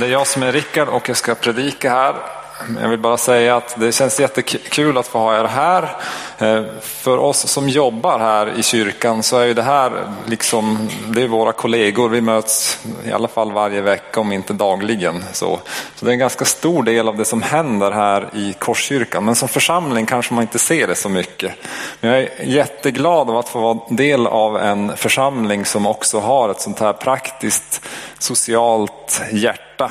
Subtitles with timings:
[0.00, 2.39] Det är jag som är Rickard och jag ska predika här.
[2.80, 5.96] Jag vill bara säga att det känns jättekul att få ha er här.
[6.38, 9.92] Eh, för oss som jobbar här i kyrkan så är ju det här
[10.26, 12.08] liksom, det är våra kollegor.
[12.08, 15.24] Vi möts i alla fall varje vecka om inte dagligen.
[15.32, 15.60] Så,
[15.96, 19.24] så det är en ganska stor del av det som händer här i Korskyrkan.
[19.24, 21.52] Men som församling kanske man inte ser det så mycket.
[22.00, 26.48] Men jag är jätteglad av att få vara del av en församling som också har
[26.48, 27.80] ett sånt här praktiskt
[28.18, 29.90] socialt hjärta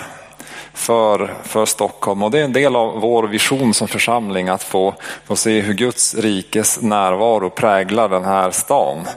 [0.74, 2.24] för, för Stockholm.
[2.24, 4.94] Och det är en del av vår vision som församling att få,
[5.26, 9.08] få se hur Guds rikes närvaro präglar den här stan.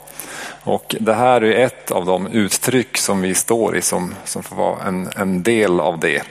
[0.64, 4.56] Och det här är ett av de uttryck som vi står i som, som får
[4.56, 6.22] vara en, en del av det.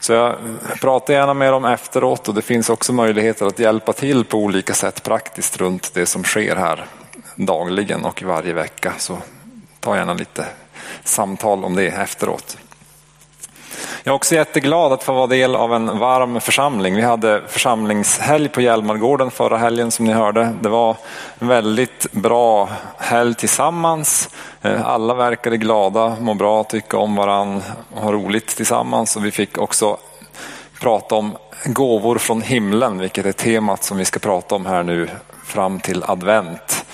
[0.00, 0.36] Så jag
[0.80, 4.74] pratar gärna med dem efteråt och det finns också möjligheter att hjälpa till på olika
[4.74, 6.86] sätt praktiskt runt det som sker här
[7.34, 8.92] dagligen och varje vecka.
[8.98, 9.18] Så
[9.80, 10.46] ta gärna lite
[11.04, 12.56] samtal om det efteråt.
[14.06, 16.94] Jag är också jätteglad att få vara del av en varm församling.
[16.94, 20.54] Vi hade församlingshelg på Hjälmargården förra helgen som ni hörde.
[20.60, 20.96] Det var
[21.38, 24.28] en väldigt bra helg tillsammans.
[24.62, 27.62] Eh, alla verkade glada, må bra, tycka om varandra
[27.94, 29.16] och ha roligt tillsammans.
[29.16, 29.96] Och vi fick också
[30.80, 35.08] prata om gåvor från himlen, vilket är temat som vi ska prata om här nu
[35.44, 36.85] fram till advent.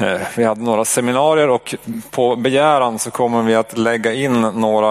[0.00, 1.74] Eh, vi hade några seminarier och
[2.10, 4.88] på begäran så kommer vi att lägga in några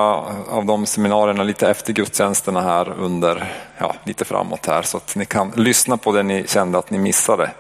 [0.50, 5.26] av de seminarierna lite efter gudstjänsterna här under, ja, lite framåt här så att ni
[5.26, 7.52] kan lyssna på det ni kände att ni missade.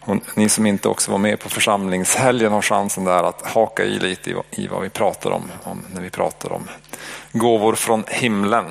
[0.00, 3.98] Och ni som inte också var med på församlingshelgen har chansen där att haka i
[3.98, 6.68] lite i vad vi pratar om, om när vi pratar om
[7.32, 8.64] gåvor från himlen.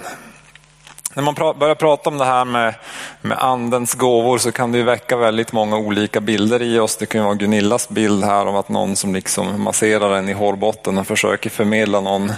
[1.14, 2.76] När man börjar prata om det här med,
[3.22, 6.98] med andens gåvor så kan det väcka väldigt många olika bilder i oss.
[6.98, 10.98] Det kan vara Gunillas bild här om att någon som liksom masserar en i hårbotten
[10.98, 12.34] och försöker förmedla någon,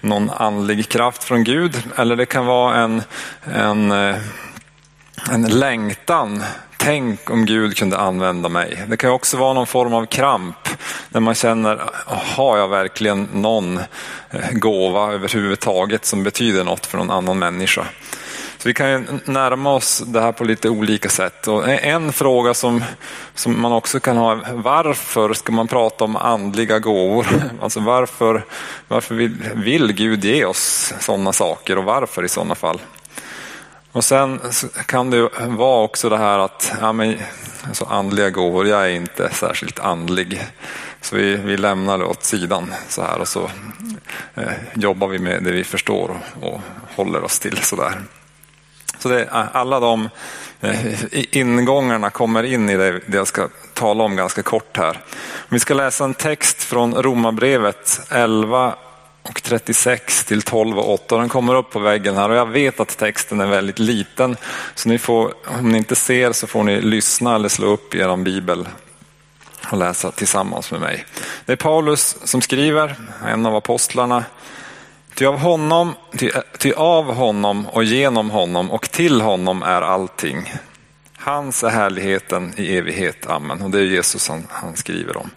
[0.00, 1.82] någon andlig kraft från Gud.
[1.96, 3.02] Eller det kan vara en,
[3.54, 4.16] en, eh,
[5.30, 6.42] en längtan
[6.84, 8.84] tänk om Gud kunde använda mig.
[8.88, 10.68] Det kan också vara någon form av kramp
[11.08, 13.78] när man känner, har jag verkligen någon
[14.30, 17.86] eh, gåva överhuvudtaget som betyder något för någon annan människa?
[18.64, 21.48] Så vi kan ju närma oss det här på lite olika sätt.
[21.48, 22.84] Och e- en fråga som,
[23.34, 27.26] som man också kan ha är varför ska man prata om andliga gåvor?
[27.62, 28.44] Alltså varför,
[28.88, 32.80] varför vill, vill Gud ge oss sådana saker och varför i sådana fall?
[33.92, 34.40] Och sen
[34.86, 37.16] kan det vara också det här att ja, men,
[37.68, 40.46] alltså andliga gåvor, jag är inte särskilt andlig.
[41.00, 43.50] Så vi, vi lämnar det åt sidan så här och så
[44.34, 46.60] eh, jobbar vi med det vi förstår och, och
[46.96, 48.00] håller oss till sådär.
[49.04, 50.08] Så det, eh, alla de
[50.60, 55.00] eh, ingångarna kommer in i det, det jag ska tala om ganska kort här.
[55.48, 58.74] Vi ska läsa en text från Romarbrevet 11
[59.22, 61.16] och 36 till 12 och 8.
[61.16, 64.36] Den kommer upp på väggen här och jag vet att texten är väldigt liten.
[64.74, 68.16] Så ni får, om ni inte ser så får ni lyssna eller slå upp er
[68.16, 68.68] bibel
[69.70, 71.04] och läsa tillsammans med mig.
[71.46, 74.24] Det är Paulus som skriver, en av apostlarna.
[75.14, 80.52] Ty av honom, ty, ty av honom och genom honom och till honom är allting.
[81.18, 83.26] Hans är härligheten i evighet.
[83.26, 83.62] Amen.
[83.62, 85.30] Och det är Jesus han, han skriver om.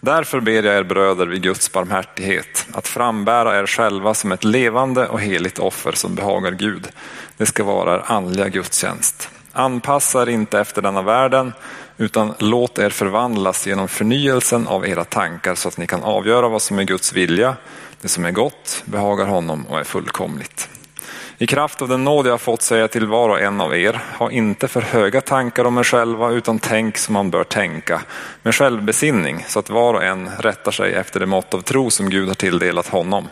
[0.00, 5.08] Därför ber jag er bröder vid Guds barmhärtighet att frambära er själva som ett levande
[5.08, 6.88] och heligt offer som behagar Gud.
[7.36, 9.28] Det ska vara er andliga gudstjänst.
[9.52, 11.52] Anpassa er inte efter denna världen
[11.96, 16.62] utan låt er förvandlas genom förnyelsen av era tankar så att ni kan avgöra vad
[16.62, 17.56] som är Guds vilja,
[18.00, 20.68] det som är gott, behagar honom och är fullkomligt.
[21.38, 24.00] I kraft av den nåd jag har fått säga till var och en av er,
[24.18, 28.02] ha inte för höga tankar om er själva utan tänk som man bör tänka,
[28.42, 32.10] med självbesinning så att var och en rättar sig efter det mått av tro som
[32.10, 33.28] Gud har tilldelat honom.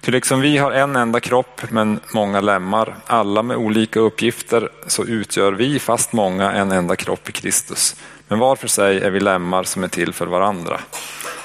[0.00, 5.04] Ty liksom vi har en enda kropp men många lemmar, alla med olika uppgifter, så
[5.04, 7.96] utgör vi, fast många, en enda kropp i Kristus.
[8.28, 10.80] Men var för sig är vi lemmar som är till för varandra.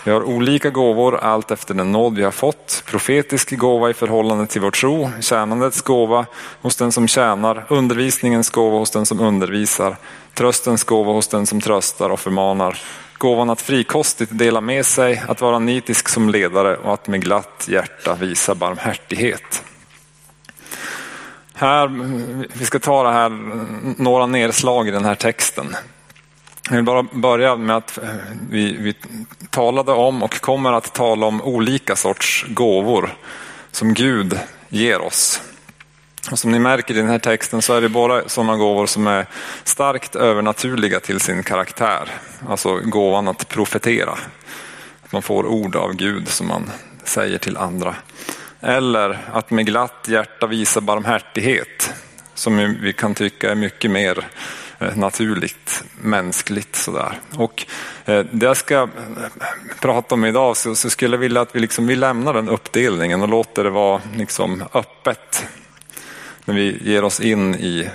[0.04, 2.84] Vi har olika gåvor allt efter den nåd vi har fått.
[2.86, 6.26] Profetisk gåva i förhållande till vår tro, tjänandets gåva
[6.62, 9.96] hos den som tjänar, undervisningens gåva hos den som undervisar,
[10.34, 12.78] tröstens gåva hos den som tröstar och förmanar,
[13.18, 17.66] gåvan att frikostigt dela med sig, att vara nitisk som ledare och att med glatt
[17.70, 19.64] hjärta visa barmhärtighet.
[21.54, 21.88] Här,
[22.54, 23.30] vi ska ta det här,
[24.02, 25.76] några nedslag i den här texten.
[26.70, 28.10] Jag vill bara börja med att eh,
[28.50, 28.96] vi, vi
[29.50, 33.14] talade om och kommer att tala om olika sorts gåvor
[33.72, 34.40] som Gud
[34.70, 35.42] ger oss.
[36.32, 39.08] Och som ni märker i den här texten så är det bara sådana gåvor som
[39.08, 39.26] är
[39.64, 42.10] starkt övernaturliga till sin karaktär.
[42.50, 44.18] Alltså gåvan att profetera.
[45.04, 46.72] Att man får ord av Gud som man
[47.04, 47.96] säger till andra.
[48.60, 51.94] eller att med glatt hjärta visa barmhärtighet
[52.34, 54.28] som vi kan tycka är mycket mer
[54.80, 56.76] Eh, naturligt, mänskligt.
[56.76, 57.20] Sådär.
[57.36, 57.66] Och
[58.06, 58.88] eh, det jag ska eh,
[59.82, 63.22] prata om idag så, så skulle jag vilja att vi, liksom, vi lämnar den uppdelningen
[63.22, 65.48] och låter det vara liksom, öppet
[66.46, 67.90] när vi ger oss in i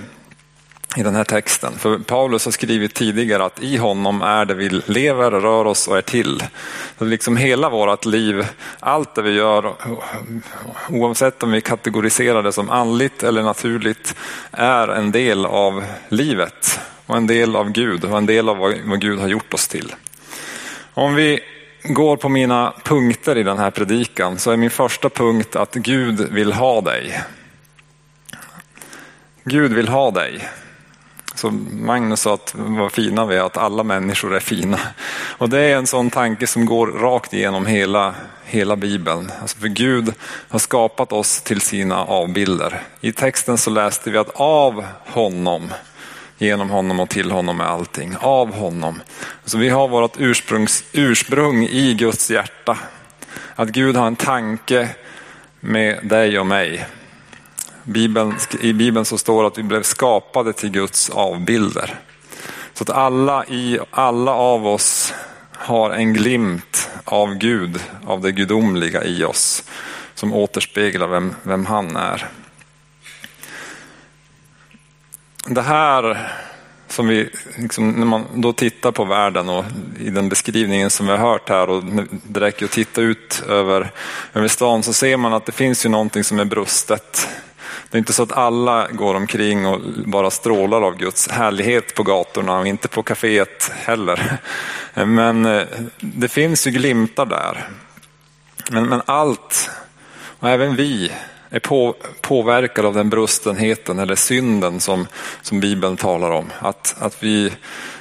[0.97, 1.73] i den här texten.
[1.79, 5.99] För Paulus har skrivit tidigare att i honom är det vi lever, rör oss och
[5.99, 6.43] är till.
[6.99, 8.47] Så liksom hela vårt liv,
[8.81, 9.75] allt det vi gör,
[10.89, 14.15] oavsett om vi kategoriserar det som andligt eller naturligt,
[14.51, 19.01] är en del av livet och en del av Gud och en del av vad
[19.01, 19.95] Gud har gjort oss till.
[20.95, 21.41] Om vi
[21.83, 26.29] går på mina punkter i den här predikan så är min första punkt att Gud
[26.31, 27.23] vill ha dig.
[29.45, 30.49] Gud vill ha dig.
[31.35, 34.79] Så Magnus sa att vad fina vi är, att alla människor är fina.
[35.39, 38.15] Och det är en sån tanke som går rakt igenom hela,
[38.45, 39.33] hela Bibeln.
[39.41, 40.15] Alltså för Gud
[40.49, 42.83] har skapat oss till sina avbilder.
[43.01, 45.73] I texten så läste vi att av honom,
[46.39, 48.17] genom honom och till honom är allting.
[48.21, 49.01] Av honom.
[49.45, 50.17] Så vi har vårt
[50.93, 52.79] ursprung i Guds hjärta.
[53.55, 54.89] Att Gud har en tanke
[55.61, 56.87] med dig och mig.
[57.85, 61.95] Bibeln, I Bibeln så står det att vi blev skapade till Guds avbilder.
[62.75, 65.15] Så att alla, i, alla av oss
[65.53, 69.65] har en glimt av Gud, av det gudomliga i oss,
[70.15, 72.29] som återspeglar vem, vem han är.
[75.47, 76.31] Det här
[76.89, 79.65] som vi, liksom, när man då tittar på världen och
[80.01, 81.85] i den beskrivningen som vi har hört här och
[82.23, 83.91] det räcker att titta ut över,
[84.35, 87.29] över stan så ser man att det finns ju någonting som är brustet
[87.95, 92.03] det är inte så att alla går omkring och bara strålar av Guds härlighet på
[92.03, 94.39] gatorna och inte på kaféet heller.
[95.05, 95.63] Men eh,
[96.01, 97.69] det finns ju glimtar där.
[98.71, 99.71] Men, men allt,
[100.39, 101.13] och även vi,
[101.51, 105.07] är på, påverkade av den brustenheten eller synden som,
[105.43, 106.51] som Bibeln talar om.
[106.59, 107.53] Att, att vi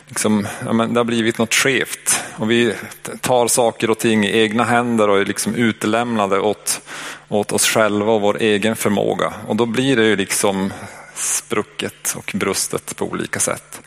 [0.08, 2.76] liksom, ja, men det har blivit något skevt och vi
[3.22, 6.82] tar saker och ting i egna händer och är liksom utlämnade åt,
[7.28, 9.34] åt oss själva och vår egen förmåga.
[9.48, 10.74] Och då blir det ju liksom
[11.16, 13.82] sprucket och brustet på olika sätt.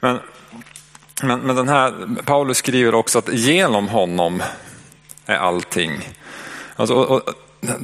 [0.00, 0.18] Men,
[1.22, 1.94] men, men den här,
[2.24, 4.42] Paulus skriver också att genom honom
[5.26, 6.08] är allting.
[6.76, 7.34] Alltså, och, och,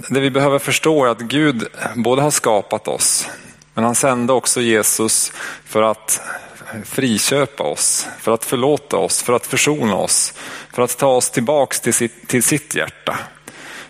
[0.08, 3.28] det vi behöver förstå är att Gud både har skapat oss,
[3.74, 5.32] men han sände också Jesus
[5.64, 6.20] för att
[6.84, 10.34] friköpa oss, för att förlåta oss, för att försona oss,
[10.72, 13.18] för att ta oss tillbaks till sitt, till sitt hjärta.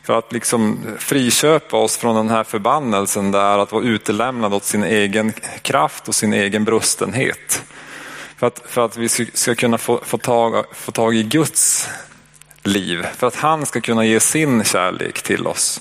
[0.02, 4.84] För att liksom friköpa oss från den här förbannelsen där att vara utelämnad åt sin
[4.84, 5.32] egen
[5.62, 7.62] kraft och sin egen brustenhet.
[8.36, 11.88] För att, för att vi ska kunna få, få, tag, få tag i Guds
[12.62, 15.80] liv, för att han ska kunna ge sin kärlek till oss.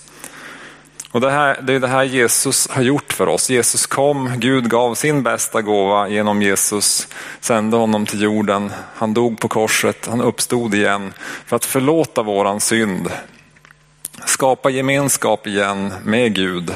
[1.11, 3.49] Och det, här, det är det här Jesus har gjort för oss.
[3.49, 7.07] Jesus kom, Gud gav sin bästa gåva genom Jesus,
[7.39, 8.71] sände honom till jorden.
[8.95, 11.13] Han dog på korset, han uppstod igen
[11.45, 13.09] för att förlåta våran synd.
[14.25, 16.73] Skapa gemenskap igen med Gud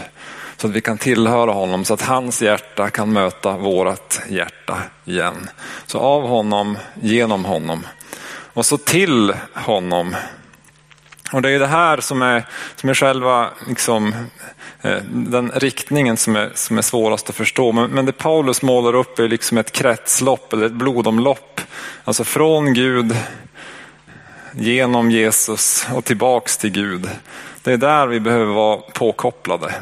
[0.57, 5.49] så att vi kan tillhöra honom, så att hans hjärta kan möta vårat hjärta igen.
[5.85, 7.87] Så av honom, genom honom.
[8.53, 10.15] Och så till honom
[11.31, 12.45] och det är det här som är,
[12.75, 14.15] som är själva liksom,
[14.81, 17.71] eh, den riktningen som är, som är svårast att förstå.
[17.71, 21.61] Men, men det Paulus målar upp är liksom ett kretslopp eller ett blodomlopp.
[22.03, 23.15] Alltså från Gud,
[24.51, 27.09] genom Jesus och tillbaks till Gud.
[27.63, 29.73] Det är där vi behöver vara påkopplade.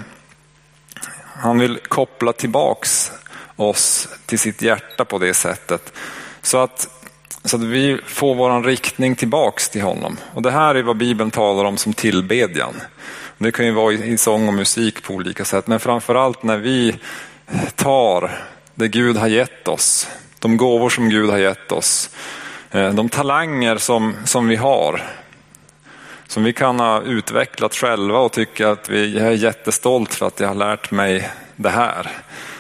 [1.36, 3.12] Han vill koppla tillbaks
[3.56, 5.94] oss till sitt hjärta på det sättet.
[6.42, 7.03] Så att
[7.44, 10.18] så att vi får vår riktning tillbaks till honom.
[10.34, 12.74] Och det här är vad Bibeln talar om som tillbedjan.
[13.38, 16.96] Det kan ju vara i sång och musik på olika sätt, men framförallt när vi
[17.76, 18.32] tar
[18.76, 20.08] det Gud har gett oss,
[20.40, 22.10] de gåvor som Gud har gett oss,
[22.72, 25.02] eh, de talanger som, som vi har,
[26.28, 30.40] som vi kan ha utvecklat själva och tycka att vi, jag är jättestolt för att
[30.40, 32.12] jag har lärt mig det här.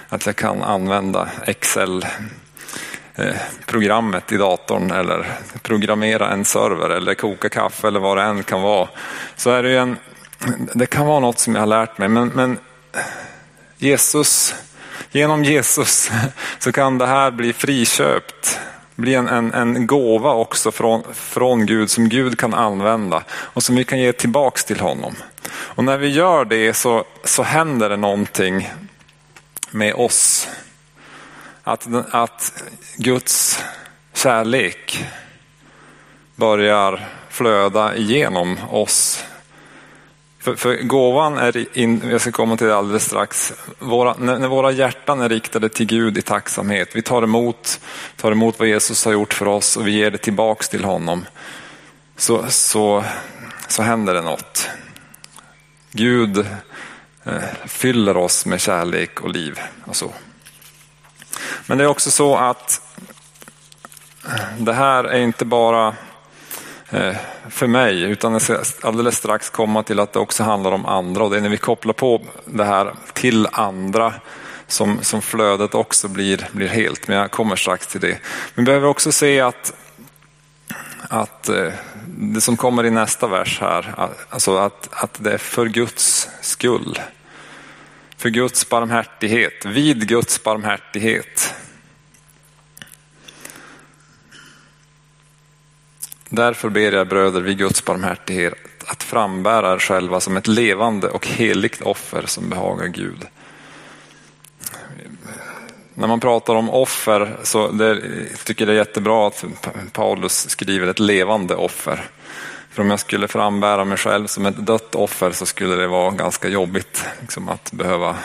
[0.10, 2.06] Att jag kan använda Excel
[3.15, 5.25] Eh, programmet i datorn eller
[5.62, 8.89] programmera en server eller koka kaffe eller vad det än kan vara.
[9.36, 9.98] Så är det, en,
[10.74, 12.08] det kan vara något som jag har lärt mig.
[12.08, 12.58] Men, men
[13.77, 14.55] Jesus,
[15.12, 16.12] genom Jesus
[16.60, 18.60] så kan det här bli friköpt.
[18.96, 23.75] Bli en, en, en gåva också från, från Gud som Gud kan använda och som
[23.75, 25.15] vi kan ge tillbaks till honom.
[25.51, 28.70] Och när vi gör det så, så händer det någonting
[29.72, 30.48] med oss.
[31.63, 32.63] Att, att
[32.98, 33.63] Guds
[34.13, 35.05] kärlek
[36.36, 39.25] börjar flöda igenom oss
[40.39, 44.48] För, för gåvan är, in, jag ska komma till det alldeles strax, våra, när, när,
[44.48, 47.79] våra hjärtan är riktade till Gud i tacksamhet, vi tar emot,
[48.17, 51.25] tar emot vad Jesus har gjort för oss och vi ger det tillbaks till honom,
[52.17, 53.03] så, så,
[53.67, 54.70] så händer det något.
[55.91, 56.38] Gud
[57.24, 60.12] eh, fyller oss med kärlek och liv och så.
[61.65, 62.81] Men det är också så att
[64.25, 65.95] eh, det här är inte bara
[66.89, 67.15] eh,
[67.49, 71.23] för mig, utan jag ska alldeles strax komma till att det också handlar om andra
[71.23, 74.13] och det är när vi kopplar på det här till andra
[74.67, 77.07] som, som flödet också blir, blir helt.
[77.07, 78.17] Men jag kommer strax till det.
[78.55, 79.73] Vi behöver också se att,
[81.09, 81.71] att eh,
[82.05, 86.99] det som kommer i nästa vers här, alltså att, att det är för Guds skull.
[88.24, 91.56] För Guds barmhärtighet, vid Guds barmhärtighet
[96.30, 98.53] Därför ber jag bröder vid Guds barmhärtighet
[98.86, 103.27] att frambära er själva som ett levande och heligt offer som behagar Gud.
[105.94, 108.01] När man pratar om offer så det,
[108.44, 109.46] tycker jag det är jättebra att
[109.94, 112.10] Paulus skriver ett levande offer.
[112.74, 116.12] För om jag skulle frambära mig själv som ett dött offer så skulle det vara
[116.12, 118.15] ganska jobbigt liksom, att behöva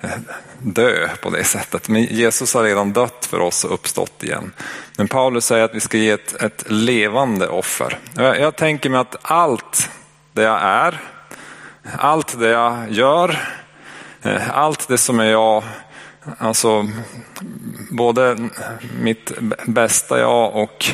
[0.00, 0.10] eh,
[0.58, 1.88] dö på det sättet.
[1.88, 4.52] Men Jesus har redan dött för oss och uppstått igen.
[4.96, 7.98] Men Paulus säger att vi ska ge ett, ett levande offer.
[8.16, 9.90] Jag, jag tänker mig att allt
[10.32, 11.00] det jag är,
[11.98, 13.38] allt det jag gör,
[14.22, 15.62] eh, allt det som är jag
[16.38, 16.88] Alltså
[17.90, 18.48] både
[19.00, 19.32] mitt
[19.66, 20.86] bästa jag och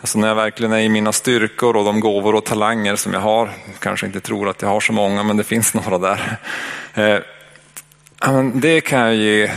[0.00, 3.20] alltså när jag verkligen är i mina styrkor och de gåvor och talanger som jag
[3.20, 3.50] har.
[3.78, 6.38] Kanske inte tror att jag har så många men det finns några där.
[6.94, 7.18] Eh,
[8.54, 9.50] det kan jag ge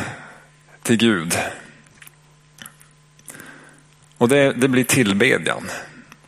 [0.83, 1.37] till Gud.
[4.17, 5.69] Och det, det blir tillbedjan.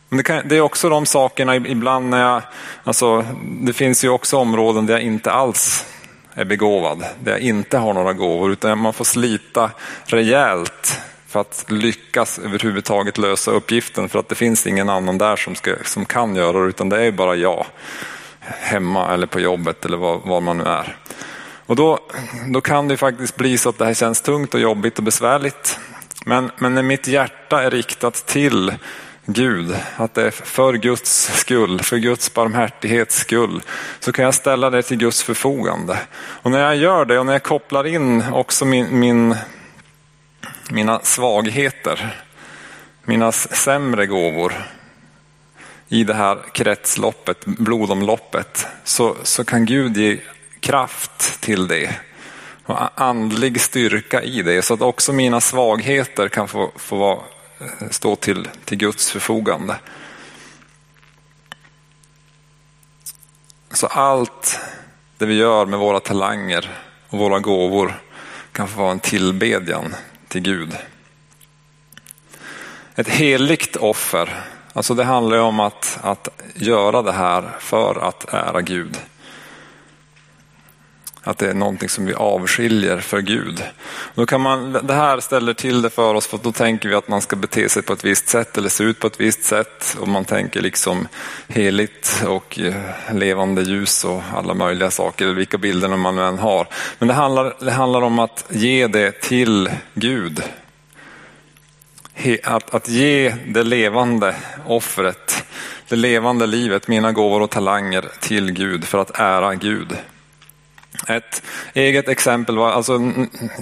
[0.08, 2.42] Men det, kan, det, är också de sakerna ibland när jag,
[2.84, 3.26] alltså
[3.60, 5.86] det finns ju också områden där jag inte alls
[6.34, 9.70] är begåvad, där jag inte har några gåvor, utan man får slita
[10.04, 15.54] rejält för att lyckas överhuvudtaget lösa uppgiften, för att det finns ingen annan där som,
[15.54, 17.66] ska, som kan göra det, utan det är bara jag,
[18.40, 20.96] hemma eller på jobbet eller var, var man nu är.
[21.66, 21.98] Och då,
[22.52, 25.78] då kan det faktiskt bli så att det här känns tungt och jobbigt och besvärligt.
[26.26, 28.74] Men, men när mitt hjärta är riktat till
[29.32, 33.62] Gud, att det är för Guds skull, för Guds barmhärtighets skull,
[34.00, 35.98] så kan jag ställa det till Guds förfogande.
[36.18, 39.36] Och när jag gör det och när jag kopplar in också min, min,
[40.70, 42.14] mina svagheter,
[43.04, 44.54] mina sämre gåvor
[45.88, 50.18] i det här kretsloppet, blodomloppet, så, så kan Gud ge
[50.60, 51.96] kraft till det
[52.64, 57.20] och andlig styrka i det så att också mina svagheter kan få, få vara
[57.90, 59.76] stå till, till Guds förfogande.
[63.70, 64.60] Så allt
[65.18, 66.70] det vi gör med våra talanger
[67.08, 68.02] och våra gåvor
[68.52, 69.94] kan få vara en tillbedjan
[70.28, 70.76] till Gud.
[72.94, 78.60] Ett heligt offer, alltså det handlar om att, att göra det här för att ära
[78.60, 78.96] Gud.
[81.22, 83.62] Att det är någonting som vi avskiljer för Gud.
[84.14, 87.08] Då kan man, det här ställer till det för oss för då tänker vi att
[87.08, 89.96] man ska bete sig på ett visst sätt eller se ut på ett visst sätt.
[90.00, 91.08] Och man tänker liksom
[91.48, 92.74] heligt och eh,
[93.14, 96.66] levande ljus och alla möjliga saker, eller vilka bilder man än har.
[96.98, 100.42] Men det handlar, det handlar om att ge det till Gud.
[102.44, 104.34] Att, att ge det levande
[104.66, 105.44] offret,
[105.88, 109.96] det levande livet, mina gåvor och talanger till Gud för att ära Gud.
[111.08, 111.42] Ett
[111.74, 113.12] eget exempel var, alltså,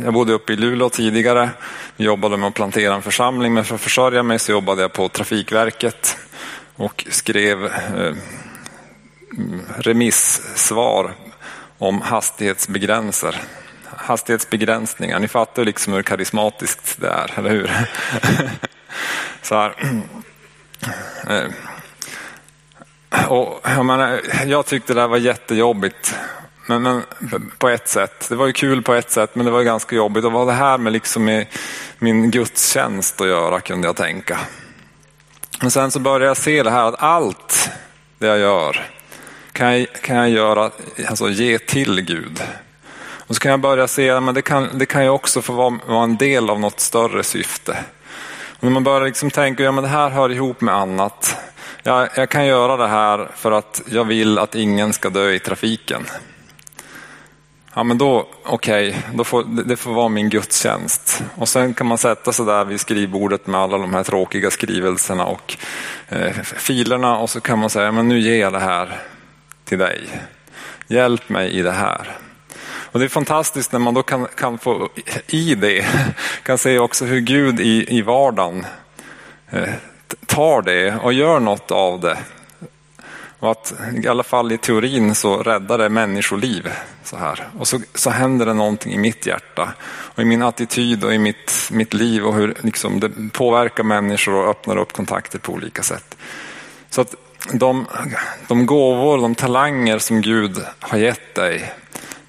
[0.04, 1.50] jag bodde uppe i Luleå tidigare,
[1.96, 5.08] jobbade med att plantera en församling, men för att försörja mig så jobbade jag på
[5.08, 6.18] Trafikverket
[6.76, 8.14] och skrev eh,
[9.76, 11.14] remissvar
[11.78, 13.42] om hastighetsbegränser.
[13.84, 17.70] Hastighetsbegränsningar, ni fattar liksom hur karismatiskt det är, eller hur?
[19.42, 19.74] så här.
[21.28, 21.50] Eh,
[23.28, 26.14] och jag, menar, jag tyckte det där var jättejobbigt
[26.68, 28.26] men, men, på ett sätt.
[28.28, 30.24] Det var ju kul på ett sätt men det var ganska jobbigt.
[30.24, 31.44] Och vad det här med liksom
[31.98, 34.38] min gudstjänst att göra kunde jag tänka.
[35.60, 37.70] Men sen så började jag se det här att allt
[38.18, 38.86] det jag gör
[39.58, 40.70] kan jag, kan jag göra,
[41.08, 42.42] alltså ge till Gud.
[43.00, 45.78] Och så kan jag börja se att det kan, det kan ju också få vara,
[45.86, 47.78] vara en del av något större syfte.
[48.58, 51.36] Och när man börjar liksom tänka att ja, det här hör ihop med annat.
[51.82, 55.38] Jag, jag kan göra det här för att jag vill att ingen ska dö i
[55.38, 56.06] trafiken.
[57.78, 61.22] Ja men då, okej, okay, får, det får vara min gudstjänst.
[61.34, 65.26] Och sen kan man sätta sig där vid skrivbordet med alla de här tråkiga skrivelserna
[65.26, 65.56] och
[66.08, 69.00] eh, filerna och så kan man säga, men nu ger jag det här
[69.64, 70.08] till dig.
[70.88, 72.16] Hjälp mig i det här.
[72.68, 74.88] Och det är fantastiskt när man då kan, kan få
[75.26, 75.86] i det,
[76.42, 78.66] kan se också hur Gud i, i vardagen
[79.50, 79.74] eh,
[80.26, 82.18] tar det och gör något av det.
[83.40, 86.68] Och att i alla fall i teorin så räddar det människoliv.
[87.04, 87.48] Så här.
[87.58, 91.18] Och så, så händer det någonting i mitt hjärta och i min attityd och i
[91.18, 95.82] mitt, mitt liv och hur liksom, det påverkar människor och öppnar upp kontakter på olika
[95.82, 96.16] sätt.
[96.90, 97.14] Så att
[97.52, 97.86] de,
[98.48, 101.72] de gåvor, de talanger som Gud har gett dig,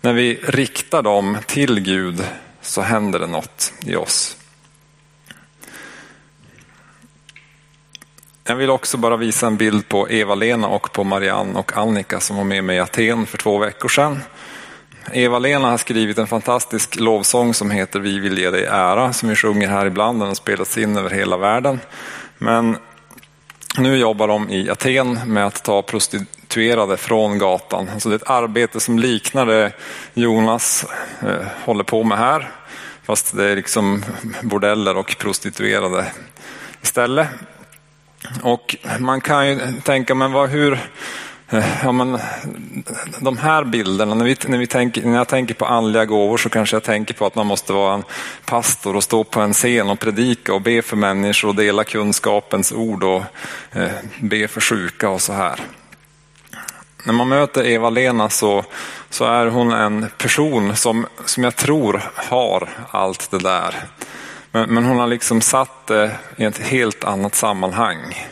[0.01, 2.23] när vi riktar dem till Gud
[2.61, 4.38] så händer det något i oss.
[8.49, 12.37] Jag vill också bara visa en bild på Eva-Lena och på Marianne och Annika som
[12.37, 14.19] var med mig i Aten för två veckor sedan.
[15.11, 19.35] Eva-Lena har skrivit en fantastisk lovsång som heter Vi vill ge dig ära som vi
[19.35, 20.19] sjunger här ibland.
[20.19, 21.79] Den har spelats in över hela världen.
[22.37, 22.77] Men
[23.77, 27.89] nu jobbar de i Aten med att ta prostituerade från gatan.
[27.93, 29.71] Alltså det är ett arbete som liknar det
[30.13, 30.85] Jonas
[31.21, 32.51] eh, håller på med här.
[33.03, 34.05] Fast det är liksom
[34.41, 36.05] bordeller och prostituerade
[36.81, 37.27] istället.
[38.41, 40.79] Och man kan ju tänka, men vad, hur,
[41.49, 42.19] eh, ja, men,
[43.19, 46.49] de här bilderna, när, vi, när, vi tänker, när jag tänker på andliga gåvor så
[46.49, 48.03] kanske jag tänker på att man måste vara en
[48.45, 52.71] pastor och stå på en scen och predika och be för människor och dela kunskapens
[52.71, 53.23] ord och
[53.71, 55.59] eh, be för sjuka och så här.
[57.03, 58.65] När man möter Eva-Lena så,
[59.09, 63.75] så är hon en person som, som jag tror har allt det där.
[64.51, 68.27] Men, men hon har liksom satt det i ett helt annat sammanhang.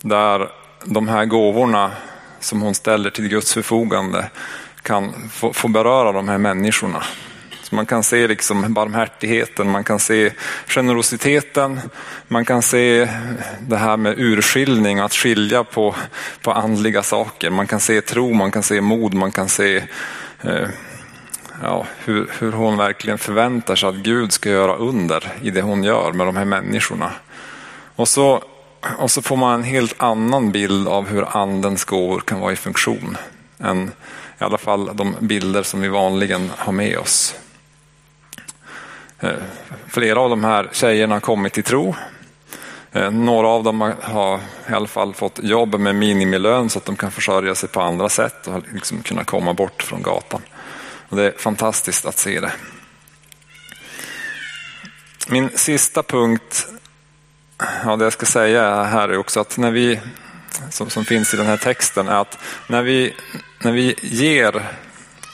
[0.00, 0.50] Där
[0.84, 1.90] de här gåvorna
[2.40, 4.30] som hon ställer till Guds förfogande
[4.82, 7.02] kan få, få beröra de här människorna.
[7.62, 10.32] Så man kan se liksom barmhärtigheten, man kan se
[10.66, 11.80] generositeten,
[12.28, 13.08] man kan se
[13.60, 15.94] det här med urskiljning, att skilja på,
[16.42, 17.50] på andliga saker.
[17.50, 19.76] Man kan se tro, man kan se mod, man kan se
[20.42, 20.68] eh,
[21.62, 25.84] ja, hur, hur hon verkligen förväntar sig att Gud ska göra under i det hon
[25.84, 27.12] gör med de här människorna.
[27.96, 28.42] Och så,
[28.98, 32.56] och så får man en helt annan bild av hur andens gåvor kan vara i
[32.56, 33.16] funktion
[33.58, 33.92] än
[34.40, 37.34] i alla fall de bilder som vi vanligen har med oss.
[39.20, 39.30] Eh,
[39.88, 41.94] flera av de här tjejerna har kommit till tro.
[42.92, 44.40] Eh, några av dem har
[44.70, 48.08] i alla fall fått jobb med minimilön så att de kan försörja sig på andra
[48.08, 50.40] sätt och liksom kunna komma bort från gatan.
[51.08, 52.52] Och det är fantastiskt att se det.
[55.28, 56.66] Min sista punkt,
[57.84, 60.00] ja, det jag ska säga här är också att när vi,
[60.70, 63.14] som, som finns i den här texten, är att när vi,
[63.62, 64.66] när vi ger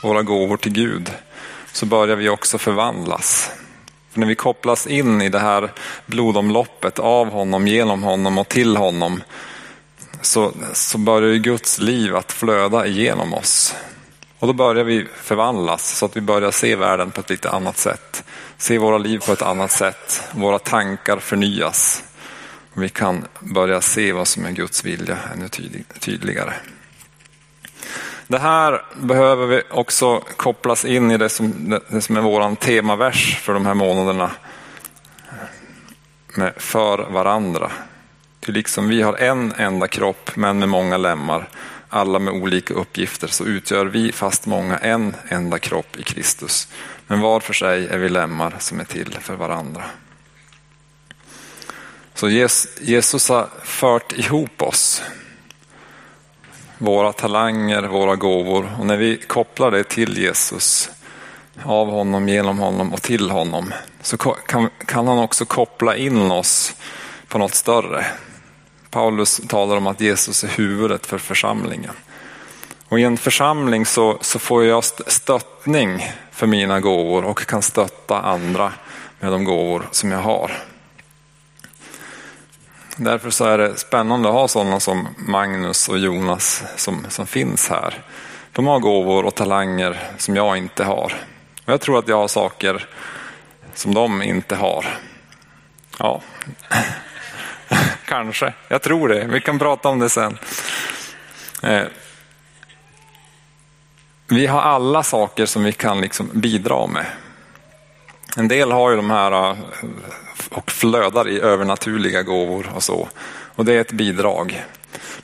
[0.02, 1.10] våra gåvor till Gud
[1.72, 3.50] så börjar vi också förvandlas.
[4.10, 5.72] För när vi kopplas in i det här
[6.06, 9.22] blodomloppet av honom, genom honom och till honom
[10.22, 13.74] så, så börjar Guds liv att flöda igenom oss.
[14.42, 17.78] Och då börjar vi förvandlas så att vi börjar se världen på ett lite annat
[17.78, 18.24] sätt.
[18.56, 20.28] Se våra liv på ett annat sätt.
[20.32, 22.02] Våra tankar förnyas.
[22.74, 25.48] Och vi kan börja se vad som är Guds vilja ännu
[26.00, 26.52] tydligare.
[28.26, 33.36] Det här behöver vi också kopplas in i det som, det som är vår temavers
[33.36, 34.30] för de här månaderna.
[36.34, 37.70] Med för varandra.
[38.40, 41.48] Ty liksom vi har en enda kropp men med många lemmar
[41.92, 46.68] alla med olika uppgifter, så utgör vi, fast många, en enda kropp i Kristus.
[47.06, 49.84] Men var för sig är vi lemmar som är till för varandra.
[52.14, 52.28] Så
[52.80, 55.02] Jesus har fört ihop oss.
[56.78, 58.72] Våra talanger, våra gåvor.
[58.78, 60.90] Och när vi kopplar det till Jesus,
[61.64, 66.74] av honom, genom honom och till honom, så kan, kan han också koppla in oss
[67.28, 68.06] på något större.
[68.92, 71.94] Paulus talar om att Jesus är huvudet för församlingen.
[72.88, 78.20] Och I en församling så, så får jag stöttning för mina gåvor och kan stötta
[78.20, 78.72] andra
[79.20, 80.52] med de gåvor som jag har.
[82.96, 87.68] Därför så är det spännande att ha sådana som Magnus och Jonas som, som finns
[87.68, 88.02] här.
[88.52, 91.14] De har gåvor och talanger som jag inte har.
[91.64, 92.88] Och jag tror att jag har saker
[93.74, 94.86] som de inte har.
[95.98, 96.22] Ja,
[98.12, 99.26] Kanske, jag tror det.
[99.26, 100.38] Vi kan prata om det sen.
[101.62, 101.82] Eh,
[104.28, 107.06] vi har alla saker som vi kan liksom bidra med.
[108.36, 109.56] En del har ju de här eh,
[110.50, 113.08] och flödar i övernaturliga gåvor och så.
[113.54, 114.64] Och det är ett bidrag.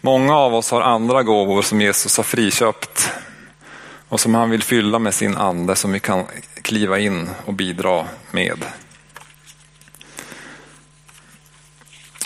[0.01, 3.13] Många av oss har andra gåvor som Jesus har friköpt
[4.09, 6.25] och som han vill fylla med sin ande som vi kan
[6.63, 8.65] kliva in och bidra med.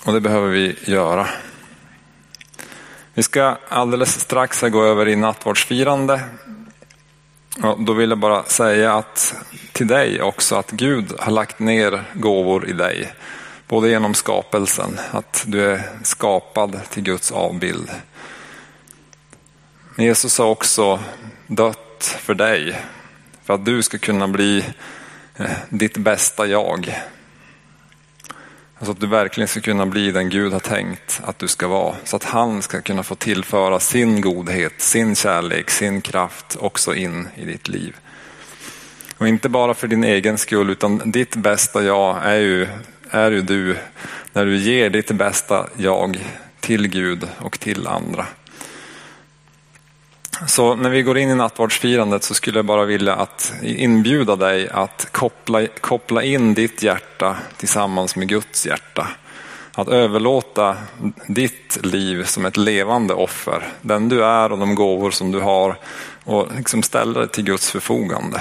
[0.05, 1.29] Och det behöver vi göra.
[3.15, 6.21] Vi ska alldeles strax gå över i nattvardsfirande.
[7.63, 9.35] Och då vill jag bara säga att
[9.73, 13.13] till dig också att Gud har lagt ner gåvor i dig.
[13.69, 17.91] Både genom skapelsen, att du är skapad till Guds avbild.
[19.95, 21.01] Men Jesus har också
[21.47, 22.83] dött för dig.
[23.45, 24.65] För att du ska kunna bli
[25.37, 27.03] eh, ditt bästa jag.
[28.83, 31.95] Så att du verkligen ska kunna bli den Gud har tänkt att du ska vara.
[32.05, 37.29] Så att han ska kunna få tillföra sin godhet, sin kärlek, sin kraft också in
[37.37, 37.97] i ditt liv.
[39.19, 42.67] Och inte bara för din egen skull utan ditt bästa jag är ju,
[43.11, 43.77] är ju du
[44.33, 46.19] när du ger ditt bästa jag
[46.61, 48.27] till Gud och till andra.
[50.47, 54.69] Så när vi går in i nattvardsfirandet så skulle jag bara vilja att inbjuda dig
[54.69, 59.09] att koppla, koppla in ditt hjärta tillsammans med Guds hjärta.
[59.75, 60.77] Att överlåta
[61.27, 65.77] ditt liv som ett levande offer, den du är och de gåvor som du har
[66.25, 68.41] och liksom ställa det till Guds förfogande.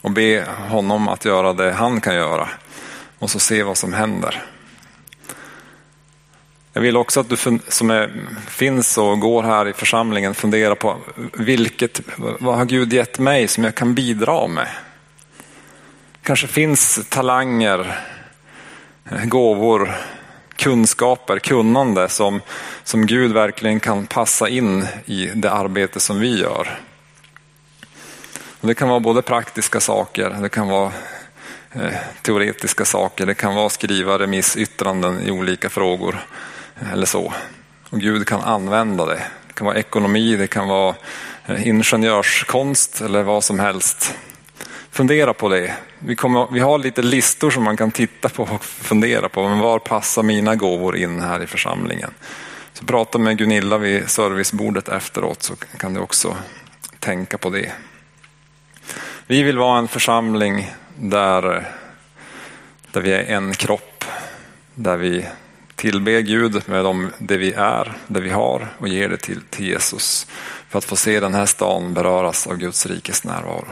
[0.00, 2.48] Och be honom att göra det han kan göra
[3.18, 4.42] och så se vad som händer.
[6.72, 7.36] Jag vill också att du
[7.68, 8.12] som är,
[8.48, 10.96] finns och går här i församlingen funderar på
[11.32, 14.68] vilket, vad har Gud gett mig som jag kan bidra med?
[16.22, 17.98] Kanske finns talanger,
[19.24, 19.96] gåvor,
[20.56, 22.40] kunskaper, kunnande som,
[22.84, 26.80] som Gud verkligen kan passa in i det arbete som vi gör.
[28.60, 30.92] Och det kan vara både praktiska saker, det kan vara
[31.72, 36.20] eh, teoretiska saker, det kan vara skriva remissyttranden i olika frågor
[36.92, 37.32] eller så.
[37.90, 39.22] Och Gud kan använda det.
[39.46, 40.94] Det kan vara ekonomi, det kan vara
[41.46, 44.14] eh, ingenjörskonst eller vad som helst.
[44.90, 45.74] Fundera på det.
[45.98, 49.48] Vi, kommer, vi har lite listor som man kan titta på och fundera på.
[49.48, 52.10] Men var passar mina gåvor in här i församlingen?
[52.72, 56.36] Så prata med Gunilla vid servicebordet efteråt så kan du också
[56.98, 57.72] tänka på det.
[59.26, 61.68] Vi vill vara en församling där,
[62.92, 64.04] där vi är en kropp.
[64.74, 65.26] Där vi
[65.80, 69.66] tillbe Gud med dem, det vi är, det vi har och ge det till, till
[69.66, 70.26] Jesus.
[70.68, 73.64] För att få se den här stan beröras av Guds rikes närvaro.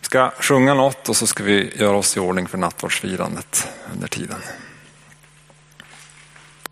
[0.00, 4.08] Vi ska sjunga något och så ska vi göra oss i ordning för nattvardsfirandet under
[4.08, 4.38] tiden.